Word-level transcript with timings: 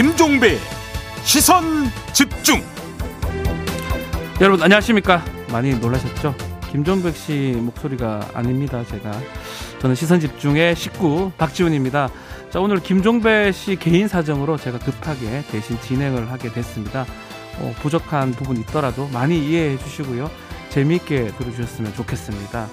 김종배 0.00 0.56
시선 1.24 1.84
집중. 2.14 2.62
여러분 4.40 4.62
안녕하십니까? 4.62 5.22
많이 5.52 5.74
놀라셨죠? 5.74 6.34
김종백 6.70 7.14
씨 7.14 7.52
목소리가 7.58 8.30
아닙니다 8.32 8.82
제가. 8.82 9.12
저는 9.78 9.94
시선 9.94 10.18
집중의 10.18 10.74
식구 10.74 11.32
박지훈입니다. 11.36 12.08
자 12.48 12.60
오늘 12.60 12.80
김종배 12.80 13.52
씨 13.52 13.76
개인 13.76 14.08
사정으로 14.08 14.56
제가 14.56 14.78
급하게 14.78 15.42
대신 15.50 15.78
진행을 15.78 16.30
하게 16.32 16.50
됐습니다. 16.50 17.04
어, 17.58 17.74
부족한 17.82 18.30
부분이 18.30 18.60
있더라도 18.60 19.06
많이 19.08 19.38
이해해 19.50 19.76
주시고요. 19.76 20.30
재미있게 20.70 21.32
들어주셨으면 21.36 21.92
좋겠습니다. 21.92 22.68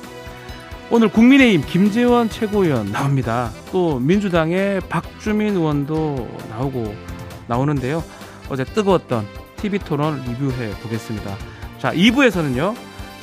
오늘 0.89 1.09
국민의힘 1.09 1.65
김재원 1.67 2.29
최고위원 2.29 2.93
나옵니다. 2.93 3.51
또 3.73 3.99
민주당의 3.99 4.79
박주민 4.87 5.57
의원도 5.57 6.29
나오고 6.51 7.16
나오는데요. 7.47 8.03
어제 8.49 8.63
뜨거웠던 8.63 9.25
TV 9.57 9.79
토론 9.79 10.21
리뷰해 10.23 10.71
보겠습니다. 10.81 11.35
자, 11.79 11.93
2부에서는요. 11.93 12.75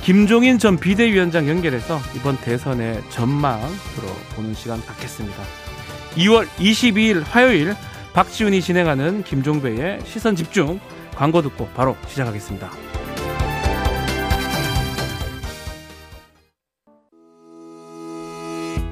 김종인 0.03 0.59
전 0.59 0.77
비대위원장 0.77 1.49
연결해서 1.49 1.99
이번 2.15 2.37
대선의 2.37 3.03
전망 3.09 3.61
들어보는 3.95 4.55
시간 4.55 4.85
갖겠습니다. 4.85 5.43
2월 6.17 6.47
22일 6.59 7.25
화요일 7.25 7.75
박지훈이 8.13 8.61
진행하는 8.61 9.25
김종배의 9.25 10.01
시선 10.05 10.37
집중 10.37 10.79
광고 11.15 11.41
듣고 11.43 11.69
바로 11.75 11.97
시작하겠습니다. 12.07 12.71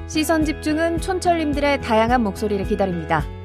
시선 0.07 0.45
집중은 0.45 0.99
촌철님들의 0.99 1.81
다양한 1.81 2.21
목소리를 2.21 2.65
기다립니다. 2.65 3.25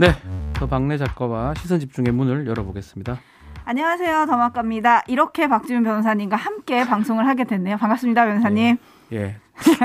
네, 0.00 0.14
더마카 0.54 0.96
작가와 0.96 1.52
시선 1.58 1.78
집중의 1.78 2.12
문을 2.12 2.46
열어보겠습니다. 2.46 3.18
안녕하세요. 3.66 4.24
더마카입니다. 4.24 5.02
이렇게 5.08 5.46
박지훈 5.46 5.84
변호사님과 5.84 6.36
함께 6.36 6.86
방송을 6.86 7.26
하게 7.26 7.44
됐네요. 7.44 7.76
반갑습니다, 7.76 8.24
변호사님. 8.24 8.78
예. 9.12 9.36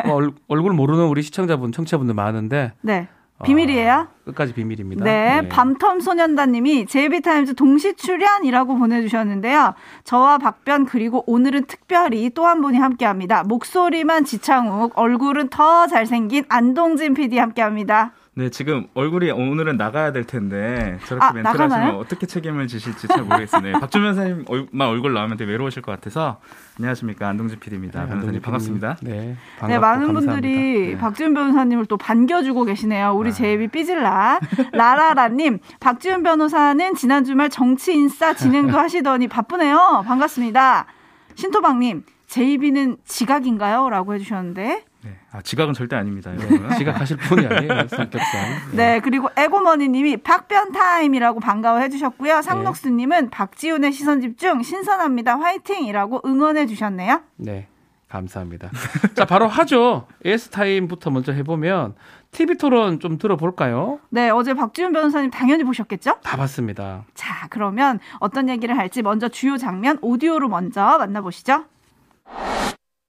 어, 0.05 0.13
얼, 0.13 0.31
얼굴 0.47 0.72
모르는 0.72 1.07
우리 1.07 1.22
시청자분, 1.22 1.73
청취자분들 1.73 2.16
많은데 2.16 2.72
네. 2.80 3.09
비밀이에요? 3.44 3.91
아, 3.91 4.07
끝까지 4.23 4.53
비밀입니다. 4.53 5.03
네, 5.03 5.41
네. 5.41 5.49
밤텀 5.49 5.99
소년단님이 6.02 6.85
제이비타임즈 6.85 7.55
동시 7.55 7.94
출연이라고 7.94 8.77
보내주셨는데요. 8.77 9.73
저와 10.05 10.38
박변 10.38 10.85
그리고 10.85 11.25
오늘은 11.27 11.66
특별히 11.66 12.29
또 12.29 12.45
한 12.45 12.61
분이 12.61 12.77
함께합니다. 12.77 13.44
목소리만 13.44 14.23
지창욱, 14.23 14.94
얼굴은 14.95 15.50
더 15.50 15.88
잘생긴 15.88 16.45
안동진 16.47 17.13
PD 17.13 17.38
함께합니다. 17.38 18.13
네, 18.38 18.50
지금 18.50 18.85
얼굴이 18.96 19.31
오늘은 19.31 19.78
나가야 19.78 20.12
될 20.12 20.25
텐데 20.25 21.00
저렇게 21.06 21.25
아, 21.25 21.31
멘트를 21.31 21.44
나가나요? 21.57 21.84
하시면 21.84 22.01
어떻게 22.01 22.25
책임을 22.28 22.68
지실지 22.68 23.07
잘 23.07 23.23
모르겠어요. 23.23 23.79
박준 23.79 24.01
변호사님만 24.01 24.88
얼굴 24.90 25.13
나오면 25.13 25.38
되게 25.38 25.50
외로우실 25.53 25.81
것 25.81 25.94
같아서 25.94 26.41
안녕하십니까 26.78 27.29
안동진 27.29 27.59
PD입니다. 27.62 28.01
네, 28.03 28.09
변호사님 28.09 28.41
반갑습니다. 28.41 28.97
네, 29.03 29.38
반갑고 29.57 29.68
네, 29.68 29.79
많은 29.79 30.07
감사합니다. 30.07 30.31
분들이 30.34 30.88
네. 30.91 30.97
박지훈 30.97 31.34
변호사님을 31.34 31.85
또 31.85 31.95
반겨주고 31.95 32.66
계시네요. 32.66 33.13
우리 33.16 33.29
아. 33.29 33.31
제이비 33.31 33.69
삐질라. 33.69 34.40
라라라님, 34.74 35.59
박지훈 35.79 36.22
변호사는 36.22 36.94
지난 36.95 37.24
주말 37.24 37.50
정치 37.50 37.94
인싸 37.94 38.34
진행도 38.34 38.75
하시더니 38.78 39.29
바쁘네요. 39.29 40.03
반갑습니다. 40.06 40.88
신토박님, 41.35 42.03
제이비는 42.28 42.97
지각인가요? 43.06 43.90
라고 43.90 44.13
해주셨는데. 44.13 44.84
네, 45.05 45.11
아, 45.31 45.39
지각은 45.39 45.75
절대 45.75 45.95
아닙니다. 45.95 46.31
여러분. 46.35 46.67
지각하실 46.77 47.17
분이 47.17 47.45
아니에요, 47.45 47.88
성격상. 47.89 48.71
네, 48.73 48.99
그리고 49.01 49.29
에고머니님이 49.38 50.17
박변타임이라고 50.17 51.39
반가워해 51.39 51.89
주셨고요. 51.89 52.38
네. 52.38 52.41
상록수님은 52.41 53.29
박지훈의 53.29 53.91
시선 53.91 54.19
집중 54.19 54.63
신선합니다. 54.63 55.39
화이팅이라고 55.39 56.21
응원해 56.25 56.65
주셨네요. 56.65 57.21
네, 57.35 57.67
감사합니다. 58.09 58.71
자, 59.13 59.25
바로 59.25 59.47
하죠. 59.47 60.07
AS 60.25 60.49
타임부터 60.49 61.11
먼저 61.11 61.31
해보면 61.33 61.94
TV 62.31 62.57
토론 62.57 62.99
좀 62.99 63.19
들어볼까요? 63.19 63.99
네, 64.09 64.31
어제 64.31 64.55
박지훈 64.55 64.91
변호사님 64.91 65.29
당연히 65.29 65.63
보셨겠죠? 65.63 66.17
다 66.23 66.35
봤습니다. 66.35 67.05
자, 67.13 67.45
그러면 67.51 67.99
어떤 68.19 68.49
얘기를 68.49 68.75
할지 68.75 69.03
먼저 69.03 69.27
주요 69.29 69.57
장면 69.57 69.99
오디오로 70.01 70.49
먼저 70.49 70.97
만나보시죠. 70.97 71.65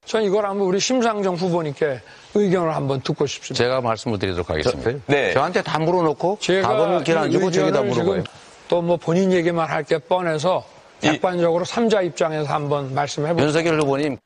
전 0.06 0.22
이걸 0.22 0.46
한번 0.46 0.66
우리 0.68 0.78
심상정 0.78 1.34
후보님께 1.34 2.00
의견을 2.34 2.74
한번 2.74 3.00
듣고 3.00 3.26
싶습니다. 3.26 3.62
제가 3.64 3.80
말씀을 3.80 4.18
드리도록 4.18 4.48
하겠습니다. 4.48 4.92
네. 5.06 5.32
저한테 5.34 5.62
다 5.62 5.78
물어놓고 5.78 6.38
제가 6.40 6.68
답은 6.68 7.04
길안 7.04 7.30
주고 7.30 7.50
저기다 7.50 7.82
물어봐요. 7.82 8.24
또뭐 8.68 8.96
본인 8.98 9.32
얘기만 9.32 9.68
할 9.68 9.82
게 9.84 9.98
뻔해서 9.98 10.64
이- 11.02 11.08
객관적으로 11.10 11.64
삼자 11.64 12.02
입장에서 12.02 12.52
한번 12.52 12.94
말씀해 12.94 13.32
보세요. 13.32 13.46
윤석열 13.46 13.80
후보님, 13.80 14.16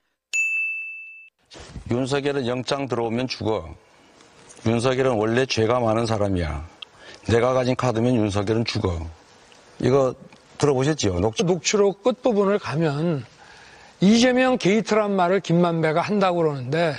윤석열은 1.90 2.46
영장 2.46 2.86
들어오면 2.86 3.28
죽어. 3.28 3.68
윤석열은 4.66 5.12
원래 5.12 5.46
죄가 5.46 5.80
많은 5.80 6.06
사람이야. 6.06 6.66
내가 7.28 7.52
가진 7.54 7.74
카드면 7.74 8.14
윤석열은 8.14 8.64
죽어. 8.66 8.98
이거 9.80 10.14
들어보셨죠? 10.58 11.20
녹취 11.20 11.42
녹취록 11.44 12.02
끝부분을 12.02 12.58
가면 12.58 13.24
이재명 14.00 14.56
게이트란 14.58 15.14
말을 15.14 15.40
김만배가 15.40 16.00
한다고 16.00 16.38
그러는데 16.38 16.94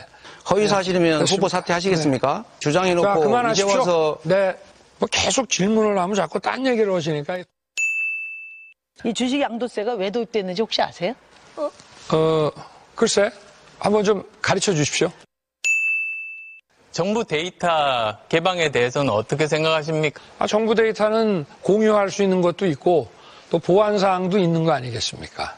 허위 0.49 0.67
사실이면 0.67 1.19
됐습니다. 1.21 1.35
후보 1.35 1.47
사퇴하시겠습니까? 1.47 2.43
자, 2.47 2.59
주장해놓고 2.59 3.11
이제 3.11 3.25
그만하십시오. 3.25 3.79
와서 3.79 4.17
네. 4.23 4.55
뭐 4.99 5.07
계속 5.11 5.49
질문을 5.49 5.97
하면 5.97 6.15
자꾸 6.15 6.39
딴 6.39 6.65
얘기를 6.65 6.93
하시니까 6.93 7.39
이 9.03 9.13
주식 9.15 9.41
양도세가 9.41 9.95
왜 9.95 10.11
도입됐는지 10.11 10.61
혹시 10.61 10.81
아세요? 10.81 11.13
어 11.57 12.51
글쎄 12.95 13.31
한번 13.79 14.03
좀 14.03 14.23
가르쳐 14.41 14.73
주십시오. 14.73 15.11
정부 16.91 17.23
데이터 17.23 18.15
개방에 18.29 18.69
대해서는 18.69 19.11
어떻게 19.11 19.47
생각하십니까? 19.47 20.21
아, 20.37 20.45
정부 20.45 20.75
데이터는 20.75 21.45
공유할 21.61 22.11
수 22.11 22.21
있는 22.21 22.41
것도 22.41 22.67
있고 22.67 23.09
또 23.49 23.57
보안 23.59 23.97
사항도 23.97 24.37
있는 24.37 24.65
거 24.65 24.73
아니겠습니까? 24.73 25.55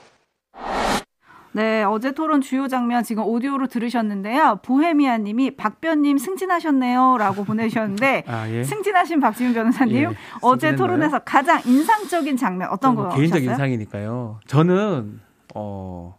네, 1.53 1.84
어제 1.84 2.12
토론 2.14 2.41
주요 2.41 2.68
장면 2.68 3.03
지금 3.03 3.24
오디오로 3.24 3.68
들으셨는데요. 3.68 4.59
보헤미아 4.64 5.19
님이 5.19 5.52
박변님 5.56 6.18
승진하셨네요. 6.18 7.18
라고 7.19 7.44
보내주셨는데, 7.46 8.24
아, 8.28 8.50
예. 8.50 8.64
승진하신 8.64 9.19
박지훈 9.19 9.53
변호사님, 9.53 9.96
예, 9.96 10.06
어제 10.41 10.68
승진했나요? 10.69 10.78
토론에서 10.78 11.19
가장 11.19 11.62
인상적인 11.66 12.38
장면 12.38 12.70
어떤 12.72 12.96
뭐 12.96 13.09
거 13.09 13.16
개인적 13.16 13.40
보셨어요? 13.40 13.52
인상이니까요. 13.52 14.40
저는 14.47 15.20
어 15.55 16.16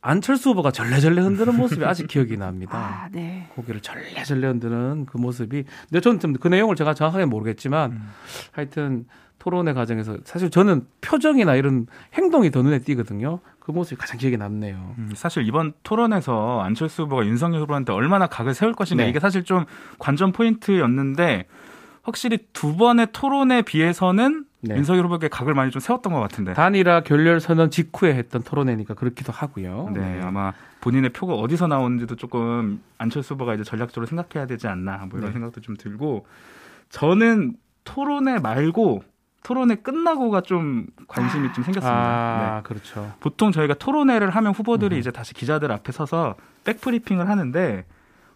안철수 0.00 0.50
후보가 0.50 0.72
절레절레 0.72 1.20
흔드는 1.22 1.56
모습이 1.56 1.84
아직 1.84 2.08
기억이 2.08 2.36
납니다. 2.36 2.76
아, 2.76 3.08
네. 3.12 3.46
고개를 3.54 3.80
절레절레 3.82 4.46
흔드는 4.48 5.06
그 5.06 5.16
모습이. 5.18 5.64
근데 5.88 6.00
저는 6.00 6.18
좀 6.18 6.32
그 6.40 6.48
내용을 6.48 6.74
제가 6.74 6.94
정확하게 6.94 7.26
모르겠지만 7.26 8.00
하여튼 8.50 9.04
토론회 9.38 9.72
과정에서 9.74 10.18
사실 10.24 10.50
저는 10.50 10.86
표정이나 11.02 11.54
이런 11.54 11.86
행동이 12.14 12.50
더 12.50 12.62
눈에 12.62 12.78
띄거든요. 12.80 13.38
그 13.62 13.70
모습이 13.70 13.96
가장 13.96 14.18
기억에 14.18 14.36
남네요. 14.36 14.96
음, 14.98 15.10
사실 15.14 15.46
이번 15.46 15.72
토론에서 15.84 16.62
안철수 16.62 17.02
후보가 17.02 17.26
윤석열 17.26 17.60
후보한테 17.62 17.92
얼마나 17.92 18.26
각을 18.26 18.54
세울 18.54 18.72
것인가 18.74 19.04
네. 19.04 19.10
이게 19.10 19.20
사실 19.20 19.44
좀 19.44 19.66
관전 20.00 20.32
포인트였는데 20.32 21.46
확실히 22.02 22.38
두 22.52 22.76
번의 22.76 23.08
토론에 23.12 23.62
비해서는 23.62 24.46
네. 24.62 24.74
윤석열 24.74 25.04
후보에게 25.04 25.28
각을 25.28 25.54
많이 25.54 25.70
좀 25.70 25.78
세웠던 25.78 26.12
것 26.12 26.18
같은데. 26.18 26.54
단일화 26.54 27.02
결렬 27.02 27.38
선언 27.38 27.70
직후에 27.70 28.14
했던 28.14 28.42
토론회니까 28.42 28.94
그렇기도 28.94 29.32
하고요. 29.32 29.90
네, 29.94 30.20
아마 30.20 30.52
본인의 30.80 31.10
표가 31.10 31.34
어디서 31.34 31.68
나오는지도 31.68 32.16
조금 32.16 32.82
안철수 32.98 33.34
후보가 33.34 33.54
이제 33.54 33.62
전략적으로 33.62 34.06
생각해야 34.06 34.48
되지 34.48 34.66
않나 34.66 35.06
뭐 35.08 35.20
이런 35.20 35.26
네. 35.26 35.34
생각도 35.34 35.60
좀 35.60 35.76
들고 35.76 36.26
저는 36.88 37.54
토론회 37.84 38.40
말고 38.40 39.04
토론회 39.42 39.76
끝나고가 39.76 40.40
좀 40.40 40.86
관심이 41.08 41.52
좀 41.52 41.64
생겼습니다. 41.64 41.90
아, 41.90 42.56
네. 42.56 42.62
그렇죠. 42.62 43.12
보통 43.20 43.50
저희가 43.50 43.74
토론회를 43.74 44.30
하면 44.30 44.52
후보들이 44.52 44.96
음. 44.96 45.00
이제 45.00 45.10
다시 45.10 45.34
기자들 45.34 45.72
앞에 45.72 45.92
서서 45.92 46.36
백브리핑을 46.64 47.28
하는데 47.28 47.84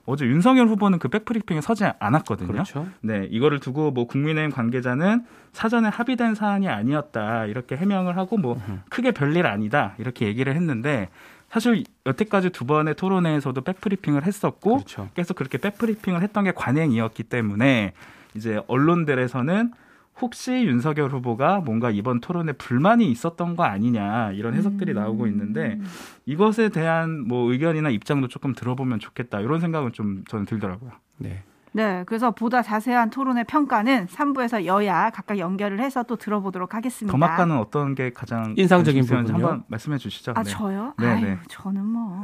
어제 0.04 0.24
윤석열 0.24 0.68
후보는 0.68 0.98
그 0.98 1.08
백브리핑에 1.08 1.60
서지 1.60 1.84
않았거든요. 1.98 2.52
그렇죠. 2.52 2.86
네, 3.00 3.26
이거를 3.30 3.58
두고 3.60 3.90
뭐 3.90 4.06
국민의힘 4.06 4.52
관계자는 4.52 5.24
사전에 5.52 5.88
합의된 5.88 6.34
사안이 6.34 6.68
아니었다 6.68 7.46
이렇게 7.46 7.76
해명을 7.76 8.16
하고 8.16 8.36
뭐 8.36 8.60
크게 8.88 9.10
별일 9.10 9.46
아니다 9.46 9.94
이렇게 9.98 10.26
얘기를 10.26 10.54
했는데 10.54 11.08
사실 11.48 11.84
여태까지 12.04 12.50
두 12.50 12.66
번의 12.66 12.94
토론회에서도 12.94 13.60
백브리핑을 13.60 14.24
했었고 14.24 14.76
그렇죠. 14.76 15.08
계속 15.14 15.34
그렇게 15.34 15.58
백브리핑을 15.58 16.22
했던 16.22 16.44
게 16.44 16.52
관행이었기 16.52 17.24
때문에 17.24 17.92
이제 18.34 18.60
언론들에서는 18.66 19.72
혹시 20.20 20.52
윤석열 20.52 21.10
후보가 21.10 21.60
뭔가 21.60 21.90
이번 21.90 22.20
토론에 22.20 22.52
불만이 22.52 23.10
있었던 23.10 23.56
거 23.56 23.64
아니냐 23.64 24.32
이런 24.32 24.54
해석들이 24.54 24.94
나오고 24.94 25.26
있는데 25.26 25.78
이것에 26.24 26.70
대한 26.70 27.26
뭐 27.26 27.50
의견이나 27.52 27.90
입장도 27.90 28.28
조금 28.28 28.54
들어보면 28.54 28.98
좋겠다 28.98 29.40
이런 29.40 29.60
생각은 29.60 29.92
좀 29.92 30.24
저는 30.28 30.46
들더라고요. 30.46 30.92
네. 31.18 31.42
네, 31.76 32.04
그래서 32.06 32.30
보다 32.30 32.62
자세한 32.62 33.10
토론의 33.10 33.44
평가는 33.44 34.06
3부에서 34.06 34.64
여야 34.64 35.10
각각 35.10 35.38
연결을 35.38 35.78
해서 35.78 36.02
또 36.04 36.16
들어보도록 36.16 36.74
하겠습니다. 36.74 37.12
더마카는 37.12 37.58
어떤 37.58 37.94
게 37.94 38.10
가장 38.14 38.54
인상적인 38.56 39.04
부분요? 39.04 39.34
한번 39.34 39.62
말씀해 39.66 39.98
주시죠. 39.98 40.32
아 40.34 40.42
네. 40.42 40.50
저요? 40.50 40.94
네, 40.96 41.06
아유, 41.06 41.20
네. 41.20 41.38
저는 41.48 41.84
뭐 41.84 42.22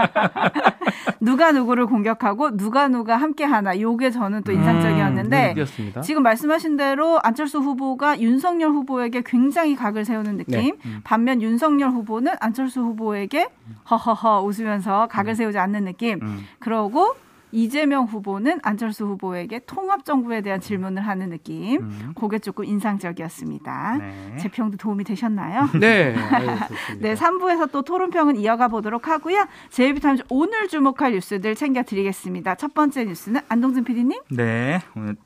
누가 1.18 1.52
누구를 1.52 1.86
공격하고 1.86 2.58
누가 2.58 2.88
누가 2.88 3.16
함께 3.16 3.44
하나 3.44 3.80
요게 3.80 4.10
저는 4.10 4.42
또 4.42 4.52
인상적이었는데 4.52 5.54
음. 5.56 6.02
지금 6.02 6.22
말씀하신 6.22 6.76
대로 6.76 7.20
안철수 7.22 7.58
후보가 7.58 8.20
윤석열 8.20 8.68
후보에게 8.72 9.22
굉장히 9.24 9.74
각을 9.76 10.04
세우는 10.04 10.36
느낌. 10.36 10.76
네. 10.76 11.00
반면 11.04 11.40
윤석열 11.40 11.90
후보는 11.90 12.34
안철수 12.38 12.82
후보에게 12.82 13.48
허허허 13.90 14.42
웃으면서 14.42 15.06
각을 15.06 15.36
세우지 15.36 15.56
않는 15.56 15.86
느낌. 15.86 16.18
음. 16.20 16.44
그러고 16.58 17.14
이재명 17.52 18.04
후보는 18.04 18.60
안철수 18.62 19.04
후보에게 19.06 19.60
통합 19.66 20.04
정부에 20.04 20.40
대한 20.40 20.60
질문을 20.60 21.06
하는 21.06 21.30
느낌. 21.30 21.82
음. 21.82 22.12
그게 22.16 22.38
조금 22.38 22.64
인상적이었습니다. 22.64 23.96
네. 23.98 24.36
제 24.38 24.48
평도 24.48 24.78
도움이 24.78 25.04
되셨나요? 25.04 25.68
네. 25.78 26.16
네, 27.00 27.14
3부에서 27.14 27.70
또 27.70 27.82
토론평은 27.82 28.36
이어가 28.36 28.68
보도록 28.68 29.08
하고요. 29.08 29.46
제이비타임즈 29.70 30.24
오늘 30.30 30.68
주목할 30.68 31.12
뉴스들 31.12 31.54
챙겨 31.54 31.82
드리겠습니다. 31.82 32.54
첫 32.56 32.74
번째 32.74 33.04
뉴스는 33.04 33.42
안동진 33.48 33.84
PD님. 33.84 34.20
네, 34.30 34.80
오늘 34.96 35.16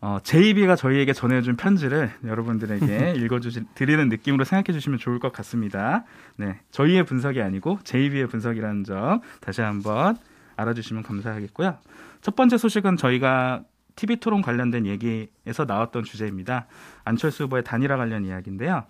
어, 0.00 0.18
제이비가 0.20 0.74
저희에게 0.74 1.12
전해준 1.12 1.56
편지를 1.56 2.10
여러분들에게 2.24 3.14
읽어드리는 3.22 4.08
느낌으로 4.08 4.44
생각해 4.44 4.72
주시면 4.72 4.98
좋을 4.98 5.20
것 5.20 5.32
같습니다. 5.32 6.04
네, 6.36 6.58
저희의 6.72 7.04
분석이 7.04 7.40
아니고 7.40 7.78
제이비의 7.84 8.26
분석이라는 8.26 8.82
점 8.82 9.20
다시 9.40 9.60
한번 9.60 10.16
알아주시면 10.62 11.02
감사하겠고요. 11.02 11.76
첫 12.20 12.36
번째 12.36 12.56
소식은 12.56 12.96
저희가 12.96 13.62
TV 13.96 14.16
토론 14.16 14.42
관련된 14.42 14.86
얘기에서 14.86 15.64
나왔던 15.66 16.04
주제입니다. 16.04 16.66
안철수 17.04 17.44
후보의 17.44 17.62
단일화 17.64 17.96
관련 17.96 18.24
이야기인데요. 18.24 18.84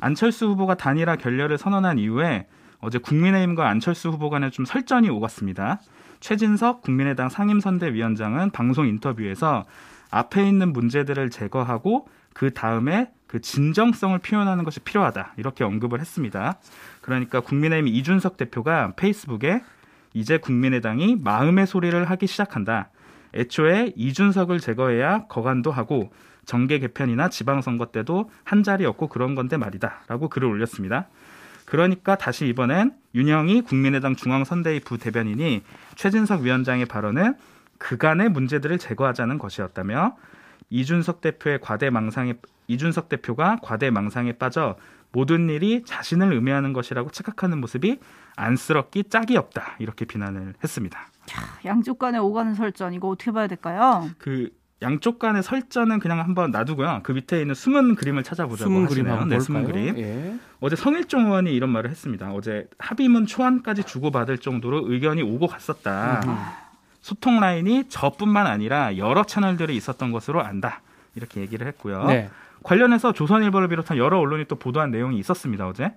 안철수 0.00 0.46
후보가 0.46 0.76
단일화 0.76 1.16
결렬을 1.16 1.58
선언한 1.58 1.98
이후에 1.98 2.46
어제 2.80 2.98
국민의힘과 2.98 3.68
안철수 3.68 4.10
후보 4.10 4.30
간에 4.30 4.50
좀 4.50 4.64
설전이 4.64 5.08
오갔습니다. 5.08 5.80
최진석 6.20 6.82
국민의당 6.82 7.28
상임선대위원장은 7.28 8.50
방송 8.50 8.86
인터뷰에서 8.86 9.64
앞에 10.10 10.46
있는 10.46 10.72
문제들을 10.72 11.30
제거하고 11.30 12.08
그 12.34 12.52
다음에 12.52 13.10
그 13.26 13.40
진정성을 13.40 14.18
표현하는 14.18 14.64
것이 14.64 14.80
필요하다 14.80 15.34
이렇게 15.38 15.64
언급을 15.64 16.00
했습니다. 16.00 16.58
그러니까 17.00 17.40
국민의힘 17.40 17.88
이준석 17.88 18.36
대표가 18.36 18.92
페이스북에 18.96 19.62
이제 20.14 20.38
국민의당이 20.38 21.16
마음의 21.16 21.66
소리를 21.66 22.02
하기 22.08 22.26
시작한다. 22.26 22.88
애초에 23.34 23.92
이준석을 23.96 24.60
제거해야 24.60 25.26
거간도 25.26 25.70
하고 25.70 26.12
정계 26.46 26.78
개편이나 26.78 27.28
지방선거 27.28 27.86
때도 27.86 28.30
한 28.44 28.62
자리 28.62 28.86
없고 28.86 29.08
그런 29.08 29.34
건데 29.34 29.56
말이다. 29.56 30.04
라고 30.06 30.28
글을 30.28 30.48
올렸습니다. 30.48 31.08
그러니까 31.66 32.16
다시 32.16 32.46
이번엔 32.46 32.92
윤영희 33.14 33.62
국민의당 33.62 34.14
중앙선대위 34.14 34.80
부대변인이 34.80 35.62
최진석 35.96 36.42
위원장의 36.42 36.86
발언은 36.86 37.34
그간의 37.78 38.28
문제들을 38.28 38.78
제거하자는 38.78 39.38
것이었다며 39.38 40.16
이준석 40.70 41.20
대표의 41.20 41.60
과대 41.60 41.90
망상에 41.90 42.34
이준석 42.68 43.08
대표가 43.08 43.58
과대 43.62 43.90
망상에 43.90 44.32
빠져 44.32 44.76
모든 45.14 45.48
일이 45.48 45.84
자신을 45.84 46.32
의미하는 46.32 46.72
것이라고 46.72 47.10
착각하는 47.10 47.60
모습이 47.60 48.00
안쓰럽기 48.36 49.04
짝이 49.04 49.36
없다 49.36 49.76
이렇게 49.78 50.04
비난을 50.04 50.54
했습니다. 50.62 51.06
양쪽 51.64 52.00
간에 52.00 52.18
오가는 52.18 52.54
설전 52.54 52.92
이거 52.94 53.08
어떻게 53.08 53.30
봐야 53.30 53.46
될까요? 53.46 54.10
그 54.18 54.50
양쪽 54.82 55.20
간의 55.20 55.44
설전은 55.44 56.00
그냥 56.00 56.18
한번 56.18 56.50
놔두고요. 56.50 57.00
그 57.04 57.12
밑에 57.12 57.40
있는 57.40 57.54
숨은 57.54 57.94
그림을 57.94 58.24
찾아보자고 58.24 58.68
숨은 58.68 58.86
그림 58.86 59.06
하시네요. 59.06 59.12
한번 59.12 59.28
네? 59.28 59.40
숨은 59.40 59.64
그림. 59.64 59.98
예. 59.98 60.36
어제 60.60 60.74
성일종 60.74 61.26
의원이 61.26 61.54
이런 61.54 61.70
말을 61.70 61.90
했습니다. 61.90 62.32
어제 62.32 62.68
합의문 62.78 63.26
초안까지 63.26 63.84
주고받을 63.84 64.38
정도로 64.38 64.92
의견이 64.92 65.22
오고 65.22 65.46
갔었다. 65.46 66.20
소통 67.00 67.38
라인이 67.38 67.84
저뿐만 67.88 68.46
아니라 68.48 68.96
여러 68.96 69.24
채널들이 69.24 69.76
있었던 69.76 70.10
것으로 70.10 70.42
안다. 70.42 70.82
이렇게 71.14 71.40
얘기를 71.40 71.66
했고요. 71.66 72.04
네. 72.04 72.30
관련해서 72.62 73.12
조선일보를 73.12 73.68
비롯한 73.68 73.96
여러 73.98 74.18
언론이 74.18 74.46
또 74.46 74.56
보도한 74.56 74.90
내용이 74.90 75.18
있었습니다. 75.18 75.68
어제 75.68 75.94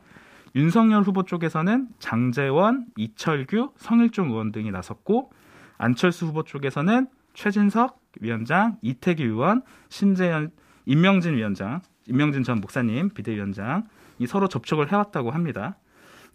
윤석열 0.56 1.04
후보 1.04 1.24
쪽에서는 1.24 1.88
장재원, 2.00 2.86
이철규, 2.96 3.72
성일종 3.78 4.30
의원 4.32 4.52
등이 4.52 4.72
나섰고 4.72 5.32
안철수 5.78 6.26
후보 6.26 6.44
쪽에서는 6.44 7.08
최진석 7.34 8.00
위원장, 8.20 8.78
이태기 8.82 9.24
의원, 9.24 9.62
신재현, 9.90 10.52
임명진 10.86 11.36
위원장, 11.36 11.82
임명진 12.08 12.44
전 12.44 12.60
목사님 12.62 13.10
비대위원장이 13.10 13.84
서로 14.28 14.48
접촉을 14.48 14.92
해왔다고 14.92 15.32
합니다. 15.32 15.78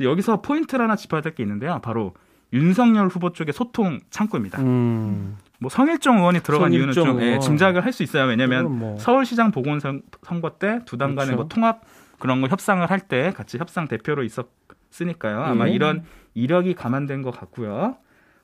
여기서 0.01 0.41
포인트를 0.43 0.85
하나 0.85 0.97
짚어야 0.97 1.21
될 1.21 1.35
게 1.35 1.43
있는데요. 1.43 1.81
바로 1.83 2.15
윤석열 2.53 3.09
후보 3.09 3.33
쪽의 3.33 3.53
소통 3.55 3.99
창구입니다. 4.11 4.61
음. 4.61 5.37
뭐 5.63 5.71
성일종 5.71 6.19
의원이 6.19 6.41
들어간 6.41 6.73
이유는 6.73 6.93
성일종 6.93 7.19
좀 7.21 7.23
예. 7.27 7.39
짐작을 7.39 7.85
할 7.85 7.93
수 7.93 8.03
있어요. 8.03 8.25
왜냐하면 8.27 8.71
뭐. 8.79 8.99
서울시장 8.99 9.51
보궐선거 9.53 10.51
때 10.59 10.81
두 10.85 10.97
당 10.99 11.15
간의 11.15 11.35
그렇죠. 11.35 11.37
뭐 11.37 11.49
통합 11.49 11.81
그런 12.19 12.41
거 12.41 12.49
협상을 12.49 12.85
할 12.91 13.01
때 13.01 13.33
같이 13.35 13.59
협상 13.59 13.87
대표로 13.89 14.23
있었으니까요. 14.25 15.43
아마 15.43 15.69
예. 15.69 15.73
이런 15.73 16.05
이력이 16.35 16.75
감안된 16.75 17.23
것 17.23 17.31
같고요. 17.31 17.97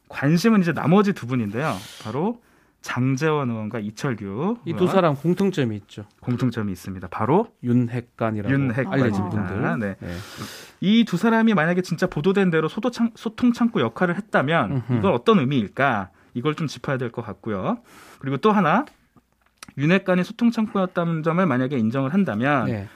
관심은 0.08 0.60
이제 0.60 0.72
나머지 0.72 1.12
두 1.12 1.26
분인데요. 1.26 1.74
바로 2.02 2.40
장재원 2.80 3.50
의원과 3.50 3.80
이철규 3.80 4.58
이 4.64 4.72
두. 4.74 4.86
사람 4.86 5.16
공통점이 5.16 5.74
있죠. 5.76 6.04
공통점이 6.20 6.70
있습니다. 6.72 7.08
바로 7.08 7.48
윤핵관이라고 7.64 8.52
윤핵관입니다. 8.54 8.92
알려진 8.92 9.28
분들. 9.28 9.78
네. 9.80 9.96
네. 10.00 10.08
이두 10.80 11.16
사람이 11.16 11.54
만약에 11.54 11.82
진짜 11.82 12.06
보도된 12.06 12.50
대로 12.50 12.68
소통 12.68 13.52
창구 13.52 13.80
역할을 13.80 14.16
했다면 14.16 14.70
음흠. 14.72 14.98
이건 14.98 15.12
어떤 15.12 15.40
의미일까? 15.40 16.10
이걸 16.38 16.54
좀 16.54 16.66
짚어야 16.66 16.96
될 16.98 17.10
것 17.10 17.22
같고요. 17.22 17.78
그리고 18.20 18.36
또 18.38 18.52
하나 18.52 18.84
윤핵관이 19.76 20.24
소통 20.24 20.50
창구였다는 20.50 21.22
점을 21.22 21.44
만약에 21.44 21.76
인정을 21.78 22.14
한다면 22.14 22.66
네. 22.66 22.88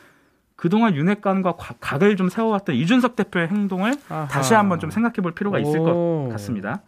그동안 0.57 0.95
윤핵관과 0.95 1.53
과- 1.57 1.75
각을 1.81 2.17
좀 2.17 2.29
세워왔던 2.29 2.75
이준석 2.77 3.17
대표의 3.17 3.49
행동을 3.49 3.95
아하. 4.09 4.27
다시 4.29 4.55
한번 4.55 4.79
좀 4.81 4.91
생각해 4.91 5.15
볼 5.17 5.33
필요가 5.33 5.59
있을 5.59 5.79
것 5.81 5.91
오. 5.91 6.29
같습니다. 6.33 6.83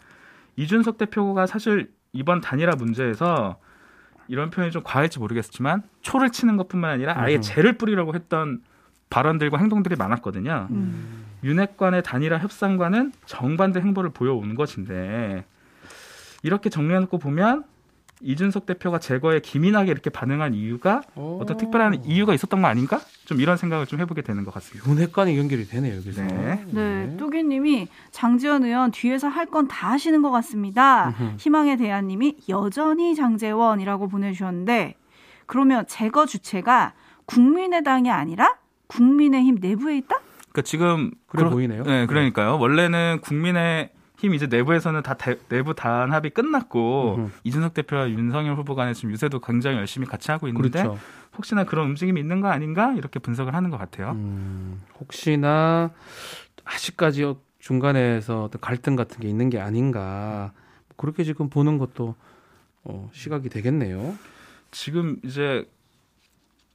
이준석 0.56 0.96
대표가 0.98 1.46
사실 1.46 1.90
이번 2.12 2.40
단일화 2.40 2.76
문제에서 2.76 3.56
이런 4.28 4.50
표현이 4.50 4.70
좀 4.72 4.82
과할지 4.84 5.18
모르겠지만 5.18 5.82
초를 6.02 6.30
치는 6.30 6.56
것뿐만 6.56 6.90
아니라 6.92 7.14
아예 7.18 7.34
음흠. 7.36 7.42
재를 7.42 7.72
뿌리려고 7.76 8.14
했던 8.14 8.62
발언들과 9.10 9.58
행동들이 9.58 9.96
많았거든요. 9.96 10.68
음. 10.70 11.24
윤핵관의 11.44 12.02
단일화 12.04 12.38
협상과는 12.38 13.12
정반대 13.26 13.80
행보를 13.80 14.10
보여온 14.10 14.54
것인데 14.54 15.44
이렇게 16.44 16.68
정리해놓고 16.70 17.18
보면 17.18 17.64
이준석 18.20 18.64
대표가 18.66 18.98
제거에 19.00 19.40
기민하게 19.40 19.90
이렇게 19.90 20.08
반응한 20.08 20.54
이유가 20.54 21.02
오. 21.16 21.38
어떤 21.42 21.56
특별한 21.56 22.04
이유가 22.04 22.32
있었던 22.32 22.62
거 22.62 22.68
아닌가? 22.68 23.00
좀 23.24 23.40
이런 23.40 23.56
생각을 23.56 23.86
좀 23.86 23.98
해보게 24.00 24.22
되는 24.22 24.44
것 24.44 24.54
같습니다. 24.54 24.88
윤핵관이 24.88 25.36
연결이 25.36 25.66
되네요 25.66 25.96
여기서. 25.96 26.22
네. 26.22 26.64
네, 26.70 27.16
뚜기님이 27.18 27.88
장지원 28.12 28.64
의원 28.64 28.92
뒤에서 28.92 29.28
할 29.28 29.46
건 29.46 29.66
다 29.68 29.90
하시는 29.90 30.22
것 30.22 30.30
같습니다. 30.30 31.08
음흠. 31.18 31.34
희망의 31.38 31.76
대안님이 31.78 32.36
여전히 32.48 33.14
장재원이라고 33.14 34.08
보내주셨는데 34.08 34.94
그러면 35.46 35.84
제거 35.88 36.24
주체가 36.24 36.92
국민의당이 37.26 38.10
아니라 38.10 38.56
국민의힘 38.86 39.56
내부에 39.60 39.96
있다? 39.98 40.16
그러니까 40.52 40.62
지금 40.62 41.10
그래 41.26 41.40
그러- 41.42 41.50
보이네요. 41.50 41.82
네, 41.82 42.06
그러니까요. 42.06 42.58
원래는 42.58 43.18
국민의 43.22 43.90
힘 44.24 44.34
이제 44.34 44.46
내부에서는 44.46 45.02
다 45.02 45.12
대- 45.14 45.38
내부 45.50 45.74
단합이 45.74 46.30
끝났고 46.30 47.16
음흠. 47.18 47.30
이준석 47.44 47.74
대표와 47.74 48.08
윤석열 48.08 48.56
후보 48.56 48.74
간에 48.74 48.94
지금 48.94 49.10
유세도 49.12 49.40
굉장히 49.40 49.76
열심히 49.76 50.06
같이 50.06 50.30
하고 50.30 50.48
있는데 50.48 50.82
그렇죠. 50.82 50.98
혹시나 51.36 51.64
그런 51.64 51.88
움직임이 51.90 52.20
있는 52.20 52.40
거 52.40 52.48
아닌가 52.48 52.94
이렇게 52.94 53.18
분석을 53.18 53.54
하는 53.54 53.68
것 53.68 53.76
같아요. 53.76 54.12
음, 54.12 54.80
혹시나 54.98 55.90
아직까지 56.64 57.34
중간에서 57.58 58.44
어떤 58.44 58.60
갈등 58.62 58.96
같은 58.96 59.20
게 59.20 59.28
있는 59.28 59.50
게 59.50 59.60
아닌가. 59.60 60.52
그렇게 60.96 61.22
지금 61.24 61.50
보는 61.50 61.76
것도 61.76 62.14
어, 62.84 63.10
시각이 63.12 63.50
되겠네요. 63.50 64.14
지금 64.70 65.16
이제 65.24 65.68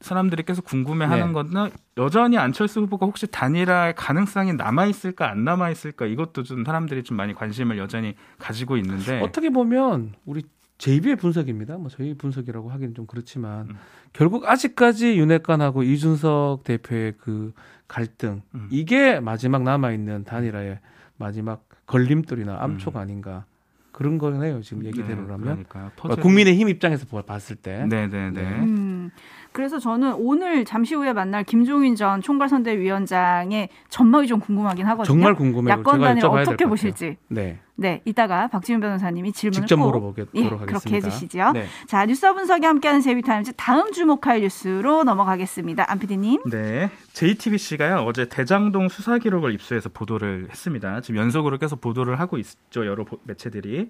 사람들이 0.01 0.43
계속 0.43 0.63
궁금해하는 0.65 1.27
네. 1.27 1.33
거는 1.33 1.69
여전히 1.97 2.37
안철수 2.37 2.81
후보가 2.81 3.05
혹시 3.05 3.27
단일화의 3.27 3.95
가능성이 3.95 4.53
남아 4.53 4.85
있을까 4.85 5.29
안 5.29 5.43
남아 5.43 5.69
있을까 5.71 6.05
이것도 6.05 6.43
좀 6.43 6.63
사람들이 6.63 7.03
좀 7.03 7.17
많이 7.17 7.33
관심을 7.33 7.77
여전히 7.77 8.15
가지고 8.37 8.77
있는데 8.77 9.19
어떻게 9.21 9.49
보면 9.49 10.13
우리 10.25 10.43
JB의 10.77 11.17
분석입니다. 11.17 11.77
뭐 11.77 11.89
저희 11.89 12.13
분석이라고 12.13 12.69
하기는 12.71 12.95
좀 12.95 13.05
그렇지만 13.05 13.69
음. 13.71 13.75
결국 14.13 14.47
아직까지 14.49 15.17
윤핵관하고 15.19 15.83
이준석 15.83 16.63
대표의 16.63 17.15
그 17.19 17.51
갈등 17.89 18.41
음. 18.55 18.69
이게 18.71 19.19
마지막 19.19 19.63
남아 19.63 19.91
있는 19.91 20.23
단일화의 20.23 20.79
마지막 21.17 21.65
걸림돌이나 21.87 22.57
암초가 22.61 22.97
아닌가 23.01 23.43
그런 23.91 24.17
거네요. 24.17 24.61
지금 24.61 24.85
얘기대로라면 24.85 25.47
음. 25.49 25.65
네. 25.69 25.79
뭐 25.79 25.91
퍼즐이- 25.97 26.21
국민의힘 26.21 26.69
입장에서 26.69 27.05
보- 27.07 27.21
봤을 27.21 27.57
때 27.57 27.85
네네네. 27.85 28.29
네. 28.31 28.41
음, 28.61 29.11
그래서 29.51 29.79
저는 29.79 30.13
오늘 30.17 30.63
잠시 30.63 30.95
후에 30.95 31.11
만날 31.13 31.43
김종인 31.43 31.95
전 31.95 32.21
총괄선대위원장의 32.21 33.69
전망이 33.89 34.27
좀 34.27 34.39
궁금하긴 34.39 34.85
하거든요. 34.87 35.05
정말 35.13 35.35
궁금해요. 35.35 35.79
야권 35.79 36.01
단일 36.01 36.25
어떻게. 36.25 36.65
보실지. 36.65 37.17
네. 37.27 37.59
네, 37.75 38.01
이따가 38.05 38.47
박지훈 38.47 38.81
변호사님이 38.81 39.31
질문을 39.31 39.61
직접 39.61 39.77
꼭 39.77 39.85
물어보도록 39.87 40.29
예, 40.35 40.41
하겠습니다. 40.43 40.65
그렇게 40.65 40.95
해주시죠. 40.97 41.51
네. 41.53 41.65
자, 41.87 42.05
뉴스 42.05 42.31
분석이 42.33 42.65
함께하는 42.65 42.99
제비타임즈 43.01 43.53
다음 43.55 43.91
주목할 43.93 44.41
뉴스로 44.41 45.03
넘어가겠습니다. 45.05 45.89
안 45.89 45.97
PD님. 45.97 46.41
네, 46.51 46.89
JTBC가요 47.13 48.03
어제 48.05 48.27
대장동 48.27 48.89
수사 48.89 49.17
기록을 49.17 49.53
입수해서 49.53 49.87
보도를 49.89 50.47
했습니다. 50.49 50.99
지금 51.01 51.21
연속으로 51.21 51.57
계속 51.57 51.79
보도를 51.79 52.19
하고 52.19 52.37
있죠 52.37 52.85
여러 52.85 53.03
보- 53.05 53.19
매체들이. 53.23 53.89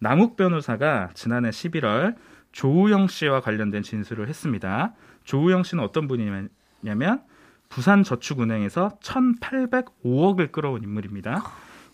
남욱 0.00 0.36
변호사가 0.36 1.08
지난해 1.14 1.50
11월 1.50 2.14
조우영 2.56 3.08
씨와 3.08 3.40
관련된 3.42 3.82
진술을 3.82 4.28
했습니다. 4.28 4.94
조우영 5.24 5.62
씨는 5.62 5.84
어떤 5.84 6.08
분이냐면 6.08 7.20
부산저축은행에서 7.68 8.98
1,805억을 9.02 10.52
끌어온 10.52 10.82
인물입니다. 10.82 11.44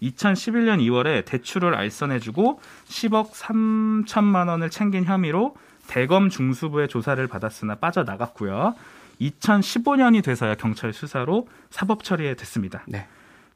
2011년 0.03 0.79
2월에 0.79 1.25
대출을 1.25 1.75
알선해주고 1.75 2.61
10억 2.87 3.33
3천만 3.33 4.49
원을 4.49 4.71
챙긴 4.71 5.05
혐의로 5.05 5.57
대검 5.89 6.29
중수부의 6.29 6.87
조사를 6.87 7.27
받았으나 7.27 7.75
빠져나갔고요. 7.77 8.77
2015년이 9.21 10.23
돼서야 10.23 10.55
경찰 10.55 10.93
수사로 10.93 11.49
사법 11.71 12.05
처리에 12.05 12.35
됐습니다. 12.37 12.85
네. 12.87 13.09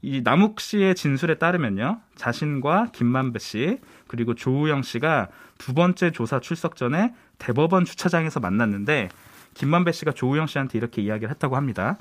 이 0.06 0.20
남욱 0.22 0.60
씨의 0.60 0.94
진술에 0.94 1.34
따르면요. 1.34 1.98
자신과 2.14 2.90
김만배 2.92 3.40
씨 3.40 3.80
그리고 4.06 4.36
조우영 4.36 4.82
씨가 4.82 5.26
두 5.58 5.75
번째 5.75 6.12
조사 6.12 6.38
출석 6.38 6.76
전에 6.76 7.12
대법원 7.38 7.84
주차장에서 7.84 8.38
만났는데 8.38 9.08
김만배 9.54 9.90
씨가 9.90 10.12
조우영 10.12 10.46
씨한테 10.46 10.78
이렇게 10.78 11.02
이야기를 11.02 11.28
했다고 11.30 11.56
합니다. 11.56 11.98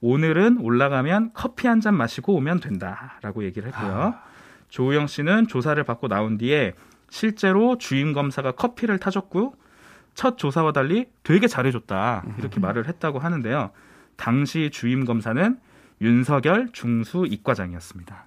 오늘은 0.00 0.56
올라가면 0.56 1.32
커피 1.34 1.66
한 1.66 1.82
잔 1.82 1.94
마시고 1.98 2.34
오면 2.34 2.60
된다라고 2.60 3.44
얘기를 3.44 3.68
했고요. 3.68 4.14
조우영 4.70 5.06
씨는 5.06 5.46
조사를 5.46 5.84
받고 5.84 6.08
나온 6.08 6.38
뒤에 6.38 6.72
실제로 7.10 7.76
주임 7.76 8.14
검사가 8.14 8.52
커피를 8.52 8.96
타줬고 8.96 9.54
첫 10.14 10.38
조사와 10.38 10.72
달리 10.72 11.10
되게 11.22 11.46
잘해줬다 11.46 12.24
이렇게 12.38 12.58
말을 12.58 12.88
했다고 12.88 13.18
하는데요. 13.18 13.70
당시 14.16 14.70
주임 14.72 15.04
검사는 15.04 15.58
윤석열 16.00 16.68
중수 16.72 17.24
이과장이었습니다. 17.28 18.24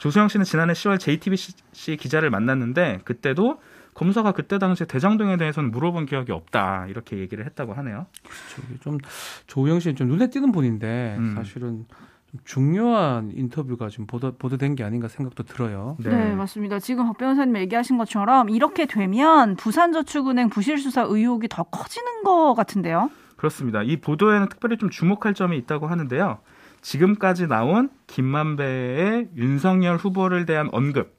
조수영 0.00 0.28
씨는 0.28 0.44
지난해 0.44 0.72
10월 0.72 0.98
JTBC 0.98 1.96
기자를 1.96 2.30
만났는데 2.30 2.98
그때도 3.04 3.58
검사가 3.94 4.32
그때 4.32 4.58
당시 4.58 4.84
대장동에 4.84 5.36
대해서는 5.36 5.70
물어본 5.70 6.06
기억이 6.06 6.32
없다 6.32 6.86
이렇게 6.88 7.18
얘기를 7.18 7.46
했다고 7.46 7.74
하네요. 7.74 8.06
저기 8.54 8.78
좀 8.80 8.98
조우영 9.46 9.80
씨는 9.80 9.96
좀 9.96 10.08
눈에 10.08 10.28
띄는 10.28 10.52
분인데 10.52 11.16
음. 11.18 11.34
사실은 11.36 11.84
좀 12.30 12.40
중요한 12.44 13.30
인터뷰가 13.32 13.88
지금 13.88 14.06
보도 14.06 14.32
보도된 14.36 14.74
게 14.74 14.82
아닌가 14.82 15.06
생각도 15.06 15.44
들어요. 15.44 15.96
네. 16.00 16.34
맞습니다. 16.34 16.80
지금 16.80 17.06
박 17.06 17.16
변호사님 17.16 17.56
얘기하신 17.56 17.96
것처럼 17.96 18.50
이렇게 18.50 18.86
되면 18.86 19.54
부산저축은행 19.54 20.48
부실 20.48 20.78
수사 20.78 21.02
의혹이 21.02 21.46
더 21.48 21.62
커지는 21.62 22.24
것 22.24 22.54
같은데요. 22.54 23.10
그렇습니다. 23.36 23.82
이 23.82 23.96
보도에는 23.96 24.48
특별히 24.48 24.76
좀 24.76 24.90
주목할 24.90 25.34
점이 25.34 25.56
있다고 25.58 25.86
하는데요. 25.86 26.38
지금까지 26.84 27.48
나온 27.48 27.88
김만배의 28.06 29.30
윤석열 29.36 29.96
후보를 29.96 30.44
대한 30.44 30.68
언급, 30.70 31.16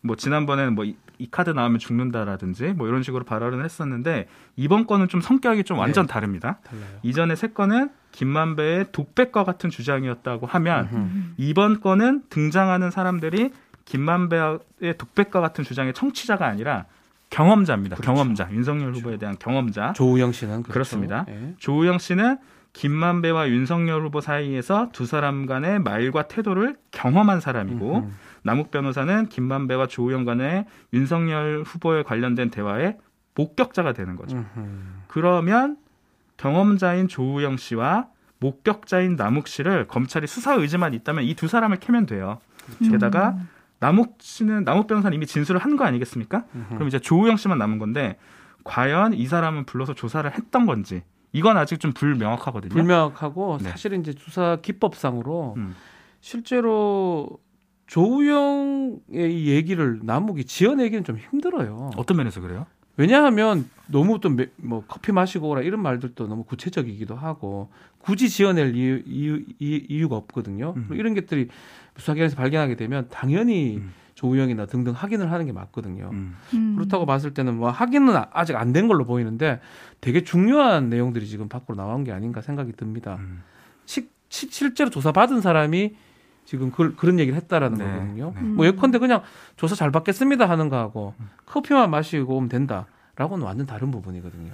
뭐 0.00 0.16
지난번에는 0.16 0.74
뭐이 0.74 0.96
카드 1.30 1.50
나오면 1.50 1.78
죽는다라든지 1.78 2.68
뭐 2.68 2.88
이런 2.88 3.02
식으로 3.02 3.24
발언을 3.24 3.62
했었는데 3.62 4.26
이번 4.56 4.86
건은 4.86 5.08
좀 5.08 5.20
성격이 5.20 5.64
좀 5.64 5.78
완전 5.78 6.06
네. 6.06 6.12
다릅니다. 6.12 6.60
달라요. 6.64 6.86
이전에 7.02 7.36
세 7.36 7.48
건은 7.48 7.90
김만배의 8.12 8.86
독백과 8.92 9.44
같은 9.44 9.68
주장이었다고 9.68 10.46
하면 10.46 10.88
음. 10.92 11.34
이번 11.36 11.80
건은 11.80 12.22
등장하는 12.30 12.90
사람들이 12.90 13.50
김만배의 13.84 14.96
독백과 14.96 15.42
같은 15.42 15.62
주장의 15.62 15.92
청취자가 15.92 16.46
아니라 16.46 16.86
경험자입니다. 17.28 17.96
그렇죠. 17.96 18.14
경험자. 18.14 18.48
윤석열 18.50 18.94
후보에 18.94 19.18
대한 19.18 19.36
경험자. 19.38 19.92
조우영 19.92 20.32
씨는 20.32 20.62
그렇죠. 20.62 20.72
그렇습니다. 20.72 21.26
예. 21.28 21.54
조우영 21.58 21.98
씨는 21.98 22.38
김만배와 22.76 23.48
윤석열 23.48 24.02
후보 24.02 24.20
사이에서 24.20 24.90
두 24.92 25.06
사람 25.06 25.46
간의 25.46 25.78
말과 25.80 26.28
태도를 26.28 26.76
경험한 26.90 27.40
사람이고 27.40 27.96
음. 28.00 28.14
남욱 28.42 28.70
변호사는 28.70 29.28
김만배와 29.30 29.86
조우영 29.86 30.26
간의 30.26 30.66
윤석열 30.92 31.62
후보에 31.64 32.02
관련된 32.02 32.50
대화의 32.50 32.98
목격자가 33.34 33.94
되는 33.94 34.14
거죠. 34.14 34.36
음. 34.58 35.02
그러면 35.08 35.78
경험자인 36.36 37.08
조우영 37.08 37.56
씨와 37.56 38.08
목격자인 38.40 39.16
남욱 39.16 39.48
씨를 39.48 39.86
검찰이 39.86 40.26
수사 40.26 40.52
의지만 40.54 40.92
있다면 40.92 41.24
이 41.24 41.34
두 41.34 41.48
사람을 41.48 41.78
캐면 41.78 42.04
돼요. 42.04 42.40
게다가 42.90 43.36
남욱 43.80 44.18
씨는 44.20 44.64
남욱 44.64 44.86
변호사는 44.86 45.14
이미 45.14 45.24
진술을 45.26 45.62
한 45.62 45.76
거 45.78 45.84
아니겠습니까? 45.86 46.44
그럼 46.74 46.88
이제 46.88 46.98
조우영 46.98 47.38
씨만 47.38 47.56
남은 47.56 47.78
건데 47.78 48.18
과연 48.64 49.14
이 49.14 49.26
사람은 49.26 49.64
불러서 49.64 49.94
조사를 49.94 50.30
했던 50.30 50.66
건지 50.66 51.02
이건 51.36 51.58
아직 51.58 51.80
좀 51.80 51.92
불명확하거든요. 51.92 52.72
불명확하고 52.72 53.58
네. 53.60 53.68
사실은 53.68 54.00
이제 54.00 54.14
수사 54.18 54.56
기법상으로 54.62 55.54
음. 55.58 55.74
실제로 56.20 57.38
조우영의 57.86 59.00
이 59.12 59.50
얘기를 59.50 60.00
남욱이 60.02 60.44
지어내기는 60.44 61.04
좀 61.04 61.18
힘들어요. 61.18 61.90
어떤 61.96 62.16
면에서 62.16 62.40
그래요? 62.40 62.66
왜냐하면 62.96 63.68
너무 63.88 64.18
또 64.20 64.30
뭐 64.56 64.84
커피 64.88 65.12
마시고 65.12 65.48
오라 65.50 65.62
이런 65.62 65.80
말들도 65.82 66.26
너무 66.28 66.44
구체적이기도 66.44 67.14
하고 67.14 67.70
굳이 67.98 68.28
지어낼 68.28 68.74
이유, 68.74 69.02
이유, 69.06 69.42
이유, 69.58 70.08
가 70.08 70.16
없거든요. 70.16 70.74
음. 70.76 70.88
이런 70.92 71.14
것들이 71.14 71.48
수사기관에서 71.96 72.36
발견하게 72.36 72.76
되면 72.76 73.08
당연히 73.10 73.76
음. 73.78 73.92
조우영이나 74.14 74.66
등등 74.66 74.92
확인을 74.92 75.30
하는 75.30 75.44
게 75.46 75.52
맞거든요. 75.52 76.10
음. 76.12 76.34
음. 76.54 76.74
그렇다고 76.76 77.04
봤을 77.04 77.34
때는 77.34 77.56
뭐 77.56 77.70
확인은 77.70 78.16
아- 78.16 78.28
아직 78.32 78.56
안 78.56 78.72
된 78.72 78.88
걸로 78.88 79.04
보이는데 79.04 79.60
되게 80.00 80.22
중요한 80.24 80.88
내용들이 80.88 81.26
지금 81.26 81.48
밖으로 81.48 81.76
나온 81.76 82.02
게 82.04 82.12
아닌가 82.12 82.40
생각이 82.40 82.72
듭니다. 82.72 83.16
음. 83.20 83.42
시- 83.84 84.08
시- 84.30 84.48
실제로 84.50 84.88
조사 84.90 85.12
받은 85.12 85.40
사람이 85.42 85.94
지금 86.46 86.70
그, 86.70 86.94
그런 86.94 87.18
얘기를 87.18 87.36
했다라는 87.36 87.76
네, 87.78 87.84
거거든요. 87.84 88.32
네. 88.34 88.40
뭐 88.40 88.64
예컨대 88.66 88.98
그냥 88.98 89.22
조사 89.56 89.74
잘 89.74 89.90
받겠습니다 89.90 90.48
하는 90.48 90.68
거하고 90.70 91.12
커피만 91.44 91.90
마시고 91.90 92.36
오면 92.36 92.48
된다라고는 92.48 93.44
완전 93.44 93.66
다른 93.66 93.90
부분이거든요. 93.90 94.52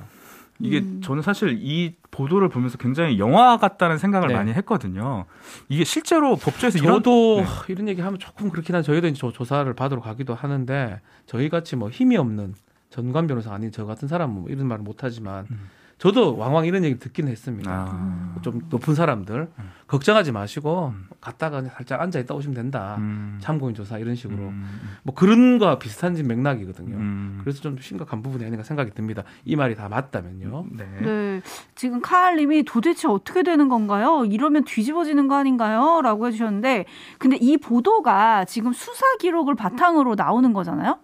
이게 0.58 0.78
음. 0.80 1.00
저는 1.02 1.22
사실 1.22 1.58
이 1.60 1.96
보도를 2.10 2.48
보면서 2.48 2.78
굉장히 2.78 3.18
영화 3.18 3.56
같다는 3.58 3.98
생각을 3.98 4.28
네. 4.28 4.34
많이 4.34 4.52
했거든요. 4.52 5.26
이게 5.68 5.84
실제로 5.84 6.36
법조에서 6.36 6.78
이런 6.78 6.94
저도 6.96 7.36
네. 7.40 7.42
하, 7.42 7.64
이런 7.68 7.88
얘기 7.88 8.00
하면 8.00 8.18
조금 8.18 8.48
그렇긴 8.50 8.74
한 8.74 8.82
저희도 8.82 9.08
이제 9.08 9.18
조- 9.18 9.32
조사를 9.32 9.72
받으러 9.74 10.00
가기도 10.00 10.34
하는데 10.34 11.00
저희 11.26 11.48
같이 11.48 11.76
뭐 11.76 11.90
힘이 11.90 12.16
없는 12.16 12.54
전관 12.90 13.26
변호사 13.26 13.52
아닌 13.52 13.70
저 13.72 13.84
같은 13.86 14.08
사람은 14.08 14.34
뭐 14.42 14.48
이런 14.50 14.66
말을 14.66 14.82
못 14.84 15.02
하지만 15.04 15.46
음. 15.50 15.68
저도 16.02 16.36
왕왕 16.36 16.66
이런 16.66 16.82
얘기를 16.82 16.98
듣긴 16.98 17.28
했습니다. 17.28 17.70
아. 17.70 18.34
좀 18.42 18.60
높은 18.68 18.96
사람들 18.96 19.48
음. 19.56 19.70
걱정하지 19.86 20.32
마시고 20.32 20.94
음. 20.96 21.06
갔다가 21.20 21.62
살짝 21.62 22.00
앉아 22.00 22.18
있다 22.18 22.34
오시면 22.34 22.56
된다. 22.56 22.96
음. 22.98 23.38
참고인 23.40 23.76
조사 23.76 23.98
이런 23.98 24.16
식으로 24.16 24.48
음. 24.48 24.80
뭐 25.04 25.14
그런 25.14 25.58
거와 25.58 25.78
비슷한 25.78 26.14
맥락이거든요. 26.14 26.96
음. 26.96 27.38
그래서 27.44 27.60
좀 27.60 27.78
심각한 27.78 28.20
부분이 28.20 28.44
아닌가 28.44 28.64
생각이 28.64 28.90
듭니다. 28.90 29.22
이 29.44 29.54
말이 29.54 29.76
다 29.76 29.88
맞다면요. 29.88 30.64
네. 30.72 30.88
네. 31.02 31.40
지금 31.76 32.00
카알님이 32.00 32.64
도대체 32.64 33.06
어떻게 33.06 33.44
되는 33.44 33.68
건가요? 33.68 34.24
이러면 34.24 34.64
뒤집어지는 34.64 35.28
거 35.28 35.36
아닌가요? 35.36 36.00
라고 36.02 36.26
해주셨는데, 36.26 36.84
근데 37.18 37.36
이 37.36 37.56
보도가 37.58 38.44
지금 38.46 38.72
수사 38.72 39.06
기록을 39.20 39.54
바탕으로 39.54 40.16
나오는 40.16 40.52
거잖아요? 40.52 40.98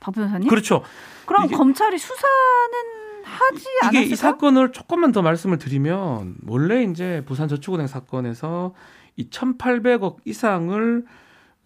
박 0.00 0.14
변호사님? 0.14 0.46
그렇죠. 0.50 0.82
그럼 1.24 1.46
이게- 1.46 1.56
검찰이 1.56 1.96
수사는 1.96 2.91
하지 3.32 3.60
이게 3.60 3.98
않았을까요? 3.98 4.12
이 4.12 4.16
사건을 4.16 4.72
조금만 4.72 5.12
더 5.12 5.22
말씀을 5.22 5.58
드리면 5.58 6.36
원래 6.46 6.84
이제 6.84 7.22
부산 7.26 7.48
저축은행 7.48 7.86
사건에서 7.86 8.74
이 9.16 9.28
1,800억 9.28 10.16
이상을 10.24 11.04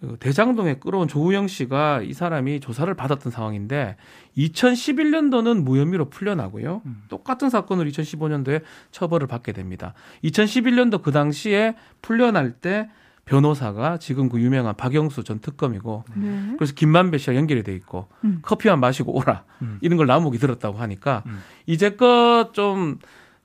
그 0.00 0.16
대장동에 0.20 0.74
끌어온 0.74 1.08
조우영 1.08 1.48
씨가 1.48 2.02
이 2.02 2.12
사람이 2.12 2.60
조사를 2.60 2.92
받았던 2.92 3.32
상황인데 3.32 3.96
2011년도는 4.36 5.62
무혐의로 5.62 6.10
풀려나고요. 6.10 6.82
음. 6.84 7.02
똑같은 7.08 7.48
사건으로 7.48 7.88
2015년도에 7.88 8.62
처벌을 8.90 9.26
받게 9.26 9.52
됩니다. 9.52 9.94
2011년도 10.22 11.02
그 11.02 11.12
당시에 11.12 11.76
풀려날 12.02 12.52
때 12.52 12.90
변호사가 13.26 13.98
지금 13.98 14.28
그 14.28 14.40
유명한 14.40 14.74
박영수 14.76 15.24
전 15.24 15.40
특검이고 15.40 16.04
네. 16.14 16.54
그래서 16.56 16.72
김만배 16.74 17.18
씨와 17.18 17.34
연결이 17.36 17.64
돼 17.64 17.74
있고 17.74 18.08
음. 18.24 18.38
커피만 18.42 18.78
마시고 18.78 19.14
오라 19.16 19.44
음. 19.62 19.78
이런 19.82 19.96
걸 19.96 20.06
나무기 20.06 20.38
들었다고 20.38 20.78
하니까 20.78 21.24
음. 21.26 21.40
이제껏 21.66 22.54
좀 22.54 22.98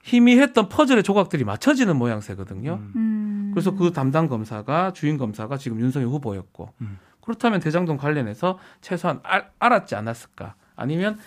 희미했던 0.04 0.70
퍼즐의 0.70 1.02
조각들이 1.02 1.44
맞춰지는 1.44 1.96
모양새거든요. 1.98 2.74
음. 2.74 2.94
음. 2.96 3.52
그래서 3.54 3.72
그 3.72 3.92
담당 3.92 4.28
검사가 4.28 4.94
주인 4.94 5.18
검사가 5.18 5.58
지금 5.58 5.80
윤석열 5.80 6.10
후보였고 6.10 6.74
음. 6.82 7.00
그렇다면 7.22 7.60
대장동 7.60 7.98
관련해서 7.98 8.60
최소한 8.82 9.20
알, 9.24 9.50
알았지 9.58 9.96
않았을까 9.96 10.54
아니면 10.76 11.18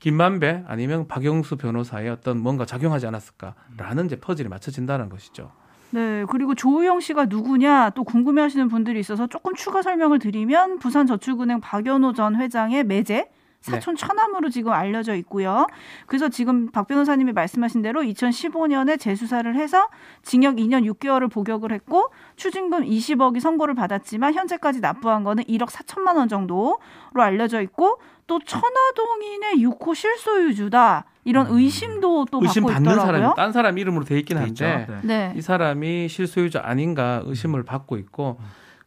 김만배 0.00 0.64
아니면 0.66 1.08
박영수 1.08 1.56
변호사의 1.56 2.08
어떤 2.08 2.38
뭔가 2.38 2.64
작용하지 2.64 3.06
않았을까라는 3.06 4.06
이제 4.06 4.16
퍼즐이 4.16 4.48
맞춰진다는 4.48 5.10
것이죠. 5.10 5.52
네, 5.90 6.24
그리고 6.28 6.54
조우영 6.54 7.00
씨가 7.00 7.26
누구냐 7.26 7.90
또 7.90 8.04
궁금해하시는 8.04 8.68
분들이 8.68 9.00
있어서 9.00 9.26
조금 9.26 9.54
추가 9.54 9.80
설명을 9.80 10.18
드리면 10.18 10.78
부산저축은행 10.80 11.60
박연호 11.60 12.12
전 12.12 12.36
회장의 12.36 12.84
매제 12.84 13.30
사촌 13.70 13.96
처남으로 13.96 14.50
지금 14.50 14.72
알려져 14.72 15.14
있고요. 15.16 15.66
그래서 16.06 16.28
지금 16.28 16.70
박 16.70 16.86
변호사님이 16.86 17.32
말씀하신 17.32 17.82
대로 17.82 18.02
2015년에 18.02 18.98
재수사를 18.98 19.54
해서 19.54 19.88
징역 20.22 20.56
2년 20.56 20.90
6개월을 20.92 21.30
복역을 21.30 21.72
했고 21.72 22.10
추징금 22.36 22.84
20억이 22.84 23.40
선고를 23.40 23.74
받았지만 23.74 24.34
현재까지 24.34 24.80
납부한 24.80 25.24
거는 25.24 25.44
1억 25.44 25.68
4천만 25.68 26.16
원 26.16 26.28
정도로 26.28 26.78
알려져 27.14 27.60
있고 27.62 27.98
또 28.26 28.38
천화동인의 28.44 29.56
6호 29.56 29.94
실소유주다 29.94 31.04
이런 31.24 31.46
의심도 31.50 32.26
또 32.30 32.40
의심 32.42 32.62
받고 32.62 32.74
받는 32.74 32.92
있더라고요. 32.92 33.18
사람이 33.18 33.34
딴 33.36 33.52
사람 33.52 33.78
이름으로 33.78 34.04
돼 34.04 34.18
있긴 34.18 34.36
돼 34.38 34.42
한데. 34.44 34.86
네. 35.02 35.28
네. 35.28 35.34
이 35.36 35.42
사람이 35.42 36.08
실소유자 36.08 36.62
아닌가 36.64 37.22
의심을 37.24 37.64
받고 37.64 37.96
있고 37.98 38.38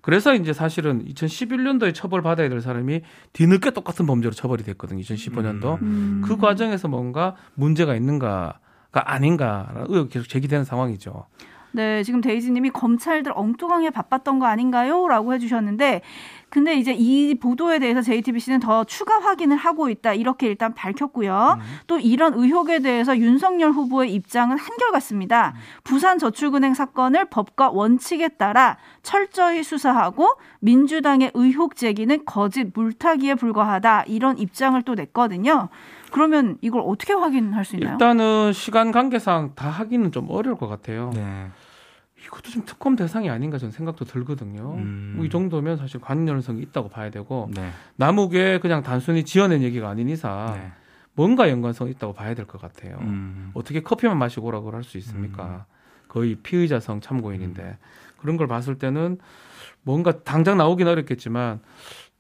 그래서 0.02 0.34
이제 0.34 0.52
사실은 0.52 1.06
2011년도에 1.06 1.94
처벌 1.94 2.22
받아야 2.22 2.50
될 2.50 2.62
사람이 2.62 3.02
뒤늦게 3.34 3.72
똑같은 3.72 4.06
범죄로 4.06 4.34
처벌이 4.34 4.64
됐거든요. 4.64 5.02
2015년도 5.02 5.82
음. 5.82 6.22
그 6.26 6.38
과정에서 6.38 6.88
뭔가 6.88 7.36
문제가 7.54 7.96
있는가가 7.96 8.60
아닌가라는 8.92 9.86
의혹이 9.90 10.10
계속 10.10 10.28
제기되는 10.28 10.66
상황이죠. 10.66 11.28
네, 11.74 12.04
지금 12.04 12.22
데이지님이 12.22 12.72
검찰들 12.72 13.32
엉뚱하게 13.36 13.92
바빴던 13.92 14.40
거 14.40 14.46
아닌가요? 14.46 15.08
라고 15.08 15.34
해주셨는데, 15.34 16.02
근데 16.50 16.76
이제 16.76 16.94
이 16.94 17.36
보도에 17.36 17.80
대해서 17.80 18.02
JTBC는 18.02 18.60
더 18.60 18.84
추가 18.84 19.20
확인을 19.20 19.56
하고 19.56 19.90
있다. 19.90 20.14
이렇게 20.14 20.48
일단 20.48 20.74
밝혔고요. 20.74 21.60
또 21.88 21.98
이런 21.98 22.34
의혹에 22.34 22.80
대해서 22.80 23.18
윤석열 23.18 23.72
후보의 23.72 24.14
입장은 24.14 24.58
한결같습니다. 24.58 25.54
부산저축은행 25.86 26.74
사건을 26.74 27.30
법과 27.30 27.70
원칙에 27.70 28.28
따라 28.28 28.76
철저히 29.02 29.64
수사하고 29.64 30.28
민주당의 30.60 31.32
의혹 31.36 31.78
제기는 31.78 32.26
거짓 32.26 32.68
물타기에 32.74 33.36
불과하다. 33.36 34.04
이런 34.08 34.38
입장을 34.38 34.82
또 34.82 34.96
냈거든요. 34.96 35.70
그러면 36.12 36.58
이걸 36.60 36.82
어떻게 36.86 37.14
확인할 37.14 37.64
수 37.64 37.78
있나요? 37.78 37.94
일단은 37.94 38.52
시간 38.52 38.92
관계상 38.92 39.54
다 39.56 39.70
하기는 39.70 40.12
좀 40.12 40.28
어려울 40.30 40.58
것 40.58 40.68
같아요. 40.68 41.12
네. 41.16 41.48
이것도 42.26 42.52
좀 42.52 42.64
특검 42.66 42.96
대상이 42.96 43.30
아닌가 43.30 43.58
저는 43.58 43.72
생각도 43.72 44.06
들거든요. 44.06 44.76
음. 44.76 45.14
뭐이 45.18 45.30
정도면 45.30 45.78
사실 45.78 46.00
관련성이 46.00 46.62
있다고 46.62 46.90
봐야 46.90 47.10
되고 47.10 47.50
네. 47.54 47.72
남욱에 47.96 48.60
그냥 48.60 48.84
단순히 48.84 49.24
지어낸 49.26 49.62
얘기가 49.64 49.90
아닌 49.90 50.08
이상 50.10 50.54
네. 50.54 50.72
뭔가 51.14 51.50
연관성이 51.50 51.92
있다고 51.92 52.14
봐야 52.14 52.34
될 52.36 52.46
것 52.46 52.62
같아요. 52.62 52.98
음. 53.02 53.52
어떻게 53.54 53.82
커피만 53.82 54.18
마시고 54.18 54.48
오라고 54.48 54.72
할 54.72 54.84
수 54.84 54.98
있습니까? 55.00 55.66
거의 56.08 56.36
피의자성 56.36 57.02
참고인인데 57.02 57.62
음. 57.64 57.76
그런 58.18 58.38
걸 58.38 58.48
봤을 58.48 58.76
때는 58.78 59.18
뭔가 59.84 60.24
당장 60.24 60.58
나오긴 60.58 60.88
어렵겠지만 60.88 61.60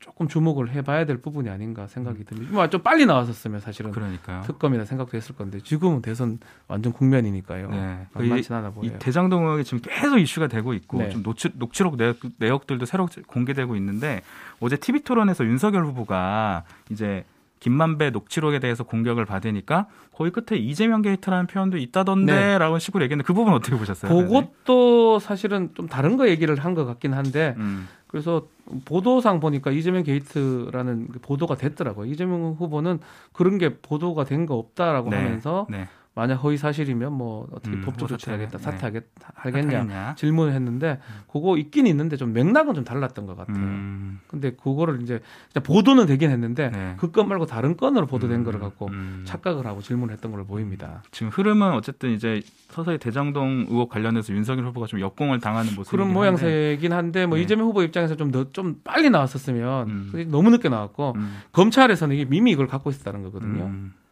조금 0.01 0.27
주목을 0.27 0.71
해봐야 0.71 1.05
될 1.05 1.17
부분이 1.17 1.47
아닌가 1.49 1.85
생각이 1.85 2.23
듭니다. 2.25 2.51
뭐좀 2.51 2.81
빨리 2.81 3.05
나왔었으면 3.05 3.59
사실은 3.61 3.91
그러니까요. 3.91 4.41
특검이나 4.41 4.83
생각도 4.83 5.15
했을 5.15 5.35
건데 5.35 5.59
지금은 5.63 6.01
대선 6.01 6.39
완전 6.67 6.91
국면이니까요. 6.91 7.69
네. 7.69 8.07
만만치 8.13 8.51
않아 8.51 8.71
보여요. 8.71 8.95
이 8.95 8.99
대장동 8.99 9.45
의혹이 9.45 9.63
지금 9.63 9.79
계속 9.83 10.17
이슈가 10.17 10.47
되고 10.47 10.73
있고 10.73 10.97
네. 10.97 11.09
좀 11.11 11.21
녹취, 11.21 11.49
녹취록 11.53 11.97
내역, 11.97 12.17
내역 12.39 12.65
들도 12.65 12.85
새로 12.87 13.07
공개되고 13.27 13.75
있는데 13.75 14.21
어제 14.59 14.75
TV 14.75 15.01
토론에서 15.01 15.45
윤석열 15.45 15.85
후보가 15.85 16.63
이제 16.89 17.23
김만배 17.59 18.09
녹취록에 18.09 18.57
대해서 18.57 18.83
공격을 18.83 19.25
받으니까 19.25 19.85
거의 20.15 20.31
끝에 20.31 20.57
이재명 20.59 21.03
게이트라는 21.03 21.45
표현도 21.45 21.77
있다던데라는 21.77 22.79
식으로 22.79 23.03
얘기했는데 23.03 23.27
그 23.27 23.33
부분 23.35 23.53
어떻게 23.53 23.77
보셨어요? 23.77 24.11
그것도 24.11 25.19
사실은 25.19 25.69
좀 25.75 25.87
다른 25.87 26.17
거 26.17 26.27
얘기를 26.27 26.55
한 26.57 26.73
것 26.73 26.85
같긴 26.85 27.13
한데 27.13 27.53
음. 27.59 27.87
그래서 28.12 28.45
보도상 28.86 29.39
보니까 29.39 29.71
이재명 29.71 30.04
게이트라는 30.04 31.08
그 31.08 31.19
보도가 31.19 31.56
됐더라고요. 31.56 32.06
이재명 32.12 32.52
후보는 32.52 33.00
그런 33.32 33.58
게 33.58 33.78
보도가 33.78 34.26
된 34.26 34.45
거 34.45 34.56
없다라고 34.56 35.10
네. 35.12 35.17
하면서 35.17 35.65
네. 35.69 35.88
만약 36.13 36.36
허위 36.36 36.58
사실이면 36.58 37.13
뭐 37.13 37.47
어떻게 37.54 37.78
음, 37.78 37.82
법적 37.82 38.10
뭐 38.10 38.17
조치하겠다, 38.17 38.58
사퇴, 38.58 38.89
네. 38.91 39.02
하겠냐 39.34 39.80
하겠냐? 39.80 40.15
질문을 40.15 40.52
했는데 40.54 41.00
그거 41.32 41.58
있긴 41.58 41.88
있는데 41.88 42.17
좀 42.17 42.34
맥락은 42.34 42.74
좀 42.74 42.84
달랐던 42.84 43.26
것 43.26 43.38
같아요. 43.38 43.58
음. 43.58 44.19
근데 44.28 44.52
그거를 44.52 45.02
이제 45.02 45.21
보도는 45.63 46.08
되긴 46.08 46.30
했는데 46.30 46.69
네. 46.69 46.95
그건 46.97 47.30
말고 47.30 47.45
다른 47.45 47.78
건으로 47.78 48.08
보도된 48.08 48.39
음, 48.39 48.43
거를 48.43 48.60
갖고 48.60 48.88
음. 48.88 49.24
착각을 49.26 49.65
하고 49.65 49.82
질문을 49.82 50.13
했던 50.13 50.32
걸로 50.32 50.45
보입니다. 50.45 51.02
지금 51.12 51.30
흐름은 51.30 51.71
어쨌든 51.71 52.12
이제 52.12 52.41
서서히 52.69 52.97
대장동 52.97 53.67
의혹 53.69 53.89
관련해서 53.89 54.34
윤석열 54.34 54.65
후보가 54.65 54.88
좀 54.88 55.00
역공을 55.00 55.39
당하는 55.39 55.76
모습 55.76 55.91
그런 55.91 56.12
모양새이긴 56.12 56.91
한데 56.91 57.26
뭐 57.26 57.38
네. 57.38 57.43
이재명 57.43 57.67
후보 57.67 57.84
입장에서 57.84 58.17
좀더좀 58.17 58.82
빨리 58.84 59.10
나왔었으면 59.10 59.88
음. 59.88 60.28
너무 60.30 60.50
늦게 60.50 60.67
나왔고 60.67 61.13
음. 61.15 61.38
검찰에서는 61.54 62.17
이게 62.17 62.36
이미 62.36 62.52
이걸 62.52 62.67
갖고 62.67 62.89
있었다는 62.89 63.24
거거든요. 63.24 63.71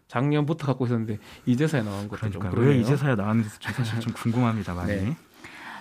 음. 0.10 0.12
작년부터 0.12 0.66
갖고 0.68 0.86
있었는데 0.86 1.20
이제서야 1.46 1.84
나온 1.84 2.08
것도 2.10 2.22
좀 2.32 2.42
그러니까 2.42 2.50
그러네요. 2.50 2.72
왜 2.76 2.82
이제서야 2.82 3.16
나왔는지 3.16 3.50
좀 3.60 3.74
사실 3.74 4.00
좀 4.00 4.14
궁금합니다 4.14 4.74
많이. 4.74 4.92
네. 4.92 5.16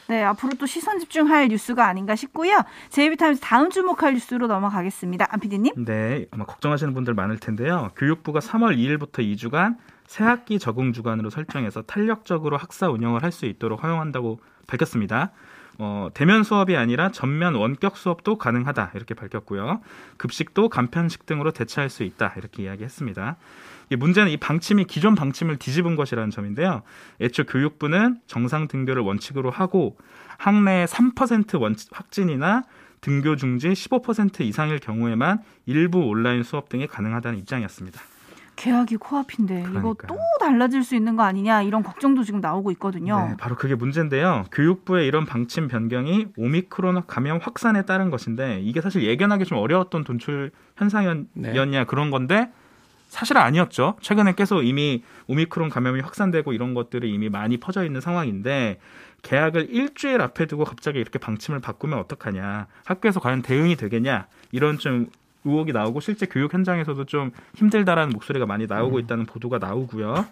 네, 0.09 0.23
앞으로 0.23 0.55
또 0.59 0.64
시선 0.64 0.99
집중할 0.99 1.49
뉴스가 1.49 1.87
아닌가 1.87 2.17
싶고요. 2.17 2.62
제이비타임즈 2.88 3.41
다음 3.41 3.69
주목할 3.69 4.14
뉴스로 4.14 4.47
넘어가겠습니다. 4.47 5.27
안 5.29 5.38
PD님. 5.41 5.85
네, 5.85 6.25
아마 6.31 6.47
걱정하시는 6.47 6.95
분들 6.95 7.12
많을 7.12 7.38
텐데요. 7.38 7.91
교육부가 7.95 8.41
3월 8.41 8.79
2일부터 8.79 9.19
2주간 9.19 9.77
새학기 10.07 10.59
적응 10.59 10.95
주간으로 10.95 11.29
설정해서 11.29 11.83
탄력적으로 11.83 12.57
학사 12.57 12.88
운영을 12.88 13.23
할 13.23 13.33
수 13.33 13.45
있도록 13.45 13.83
허용한다고 13.83 14.41
밝혔습니다. 14.67 15.33
어, 15.81 16.09
대면 16.12 16.43
수업이 16.43 16.77
아니라 16.77 17.11
전면 17.12 17.55
원격 17.55 17.97
수업도 17.97 18.37
가능하다 18.37 18.93
이렇게 18.95 19.14
밝혔고요. 19.14 19.81
급식도 20.17 20.69
간편식 20.69 21.25
등으로 21.25 21.53
대체할 21.53 21.88
수 21.88 22.03
있다 22.03 22.35
이렇게 22.37 22.64
이야기했습니다. 22.64 23.37
이 23.91 23.97
문제는 23.97 24.31
이 24.31 24.37
방침이 24.37 24.85
기존 24.85 25.14
방침을 25.14 25.57
뒤집은 25.57 25.95
것이라는 25.95 26.31
점인데요. 26.31 26.83
애초 27.21 27.45
교육부는 27.45 28.19
정상 28.27 28.67
등교를 28.67 29.03
원칙으로 29.03 29.51
하고 29.51 29.97
학내 30.37 30.85
3% 30.85 31.61
원칙 31.61 31.88
확진이나 31.93 32.64
등교 33.01 33.37
중지 33.37 33.69
15% 33.69 34.41
이상일 34.41 34.81
경우에만 34.81 35.43
일부 35.67 36.01
온라인 36.01 36.43
수업 36.43 36.69
등이 36.69 36.88
가능하다는 36.88 37.38
입장이었습니다. 37.38 38.01
계약이 38.59 38.97
코앞인데 38.97 39.61
이거 39.61 39.94
그러니까요. 39.94 40.09
또 40.09 40.18
달라질 40.40 40.83
수 40.83 40.97
있는 40.97 41.14
거 41.14 41.23
아니냐 41.23 41.62
이런 41.62 41.85
걱정도 41.85 42.25
지금 42.25 42.40
나오고 42.40 42.73
있거든요. 42.73 43.29
네, 43.29 43.37
바로 43.38 43.55
그게 43.55 43.77
문제인데요. 43.77 44.47
교육부의 44.51 45.07
이런 45.07 45.27
방침 45.27 45.68
변경이 45.68 46.27
오미크론 46.37 47.07
감염 47.07 47.38
확산에 47.38 47.83
따른 47.83 48.11
것인데 48.11 48.61
이게 48.61 48.81
사실 48.81 49.05
예견하기 49.05 49.44
좀 49.44 49.59
어려웠던 49.59 50.03
돈출 50.03 50.51
현상이었냐 50.77 51.85
그런 51.87 52.11
건데 52.11 52.51
사실은 53.07 53.40
아니었죠. 53.42 53.97
최근에 54.01 54.35
계속 54.35 54.62
이미 54.62 55.05
오미크론 55.29 55.71
감염이 55.71 56.01
확산되고 56.01 56.53
이런 56.53 56.75
것들이 56.75 57.14
이미 57.14 57.29
많이 57.29 57.59
퍼져 57.59 57.85
있는 57.85 58.01
상황인데 58.01 58.81
계약을 59.23 59.68
일주일 59.71 60.21
앞에 60.21 60.47
두고 60.47 60.64
갑자기 60.64 60.99
이렇게 60.99 61.18
방침을 61.21 61.61
바꾸면 61.61 61.97
어떡하냐. 62.01 62.66
학교에서 62.85 63.21
과연 63.21 63.42
대응이 63.42 63.77
되겠냐. 63.77 64.27
이런 64.51 64.79
좀 64.79 65.07
의혹이 65.44 65.72
나오고 65.72 66.01
실제 66.01 66.27
교육 66.27 66.53
현장에서도 66.55 67.05
좀 67.05 67.31
힘들다라는 67.55 68.11
목소리가 68.12 68.46
많이 68.46 68.66
나오고 68.66 68.98
있다는 69.01 69.27
보도가 69.27 69.59
나오고요. 69.59 70.27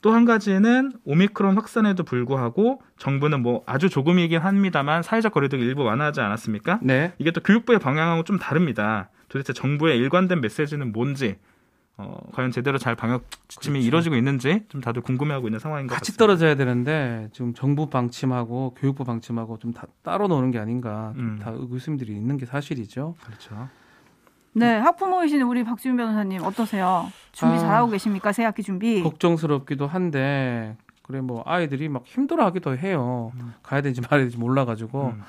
또 0.00 0.12
한 0.12 0.24
가지는 0.24 0.92
오미크론 1.04 1.56
확산에도 1.56 2.04
불구하고 2.04 2.80
정부는 2.98 3.42
뭐 3.42 3.64
아주 3.66 3.88
조금이긴 3.88 4.38
합니다만 4.40 5.02
사회적 5.02 5.32
거리두기 5.32 5.64
일부 5.64 5.82
완화하지 5.82 6.20
않았습니까? 6.20 6.78
네. 6.82 7.12
이게 7.18 7.32
또 7.32 7.40
교육부의 7.40 7.80
방향하고 7.80 8.22
좀 8.22 8.38
다릅니다. 8.38 9.10
도대체 9.28 9.52
정부의 9.52 9.98
일관된 9.98 10.40
메시지는 10.40 10.92
뭔지 10.92 11.36
어, 11.96 12.16
과연 12.32 12.52
제대로 12.52 12.78
잘 12.78 12.94
방역 12.94 13.24
지침이 13.48 13.72
그렇죠. 13.80 13.88
이루어지고 13.88 14.14
있는지 14.14 14.62
좀 14.68 14.80
다들 14.80 15.02
궁금해하고 15.02 15.48
있는 15.48 15.58
상황인 15.58 15.88
것 15.88 15.94
같이 15.94 16.12
같습니다. 16.12 16.18
떨어져야 16.24 16.54
되는데 16.54 17.28
지금 17.32 17.52
정부 17.54 17.90
방침하고 17.90 18.74
교육부 18.78 19.02
방침하고 19.02 19.58
좀 19.58 19.72
다 19.72 19.88
따로 20.04 20.28
노는 20.28 20.52
게 20.52 20.60
아닌가 20.60 21.12
좀 21.16 21.24
음. 21.24 21.38
다 21.42 21.50
의구심들이 21.50 22.12
있는 22.12 22.36
게 22.36 22.46
사실이죠. 22.46 23.16
그렇죠. 23.24 23.68
네, 24.52 24.76
학부모이신 24.78 25.42
우리 25.42 25.62
박지훈 25.64 25.96
변호사님 25.96 26.42
어떠세요? 26.42 27.10
준비 27.32 27.56
아. 27.56 27.58
잘하고 27.58 27.90
계십니까? 27.90 28.32
새 28.32 28.44
학기 28.44 28.62
준비. 28.62 29.02
걱정스럽기도 29.02 29.86
한데 29.86 30.76
그래 31.02 31.20
뭐 31.20 31.42
아이들이 31.46 31.88
막 31.88 32.02
힘들어하기도 32.06 32.76
해요. 32.78 33.32
음. 33.40 33.54
가야 33.62 33.80
되는지 33.80 34.00
말아야 34.00 34.20
되는지 34.20 34.36
몰라가지고 34.38 35.12
음. 35.14 35.22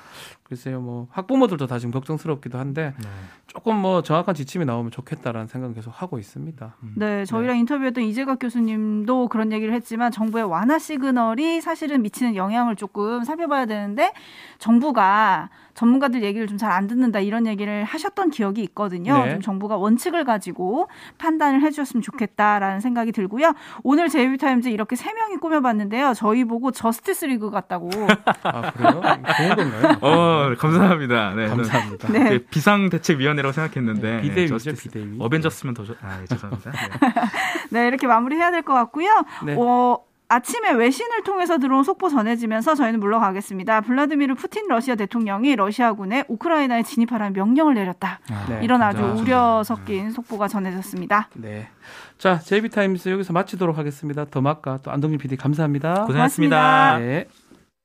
글쎄요 0.50 0.80
뭐 0.80 1.06
학부모들도 1.12 1.66
다 1.68 1.78
지금 1.78 1.92
걱정스럽기도 1.92 2.58
한데 2.58 2.92
네. 3.00 3.08
조금 3.46 3.76
뭐 3.76 4.02
정확한 4.02 4.34
지침이 4.34 4.64
나오면 4.64 4.90
좋겠다라는 4.90 5.46
생각은 5.46 5.74
계속 5.74 5.90
하고 5.94 6.18
있습니다. 6.18 6.74
네, 6.96 7.24
저희랑 7.24 7.56
인터뷰했던 7.58 8.04
이재각 8.04 8.38
교수님도 8.40 9.28
그런 9.28 9.52
얘기를 9.52 9.72
했지만 9.74 10.10
정부의 10.12 10.44
완화 10.44 10.78
시그널이 10.78 11.60
사실은 11.60 12.02
미치는 12.02 12.34
영향을 12.36 12.74
조금 12.76 13.22
살펴봐야 13.24 13.66
되는데 13.66 14.12
정부가 14.58 15.50
전문가들 15.74 16.22
얘기를 16.22 16.46
좀 16.46 16.58
잘 16.58 16.70
안 16.72 16.86
듣는다 16.86 17.20
이런 17.20 17.46
얘기를 17.46 17.84
하셨던 17.84 18.30
기억이 18.30 18.62
있거든요. 18.64 19.24
네. 19.24 19.32
좀 19.32 19.40
정부가 19.40 19.76
원칙을 19.76 20.24
가지고 20.24 20.88
판단을 21.18 21.62
해주셨으면 21.62 22.02
좋겠다라는 22.02 22.80
생각이 22.80 23.12
들고요. 23.12 23.54
오늘 23.82 24.08
제이비타임즈 24.08 24.68
이렇게 24.68 24.94
세 24.94 25.12
명이 25.12 25.36
꾸며봤는데요. 25.38 26.12
저희 26.14 26.44
보고 26.44 26.70
저스티스 26.70 27.24
리그 27.26 27.50
같다고. 27.50 27.88
아 28.44 28.70
그래요? 28.72 29.00
좋은 29.36 29.56
건가요? 29.56 29.98
어, 30.02 30.39
감사합니다. 30.58 31.34
네, 31.34 31.48
감사합니다. 31.48 32.08
네. 32.12 32.28
그 32.30 32.38
비상대책위원회라고 32.50 33.52
생각했는데 33.52 34.16
네, 34.16 34.20
비대위죠, 34.22 34.56
저스티스- 34.56 34.82
비대위. 34.92 35.16
어벤져스면 35.18 35.74
더 35.74 35.84
좋. 35.84 35.96
아, 36.02 36.18
예, 36.20 36.26
죄송합니다. 36.26 36.70
네. 36.70 36.78
네, 37.82 37.88
이렇게 37.88 38.06
마무리해야 38.06 38.50
될 38.50 38.62
것 38.62 38.74
같고요. 38.74 39.08
네. 39.44 39.54
어, 39.58 39.98
아침에 40.32 40.70
외신을 40.72 41.24
통해서 41.24 41.58
들어온 41.58 41.82
속보 41.82 42.08
전해지면서 42.08 42.76
저희는 42.76 43.00
물러가겠습니다. 43.00 43.80
블라디미르 43.80 44.36
푸틴 44.36 44.68
러시아 44.68 44.94
대통령이 44.94 45.56
러시아군에 45.56 46.22
우크라이나에 46.28 46.84
진입하라는 46.84 47.32
명령을 47.32 47.74
내렸다. 47.74 48.20
네. 48.48 48.60
이런 48.62 48.80
아주 48.80 49.02
아, 49.02 49.12
우려 49.14 49.62
섞인 49.64 50.12
속보가 50.12 50.46
전해졌습니다. 50.46 51.30
네. 51.34 51.68
자, 52.16 52.38
제이비타임스 52.38 53.08
여기서 53.08 53.32
마치도록 53.32 53.76
하겠습니다. 53.76 54.24
더마카 54.24 54.78
또 54.84 54.92
안동민 54.92 55.18
PD 55.18 55.36
감사합니다. 55.36 56.04
고생하셨습니다. 56.04 56.56
고맙습니다. 56.92 56.98
네. 56.98 57.26